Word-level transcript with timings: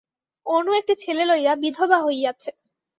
অনু 0.45 0.71
একটি 0.73 0.93
ছেলে 0.99 1.23
লইয়া 1.25 1.53
বিধবা 1.55 1.97
হইয়াছে। 2.05 2.51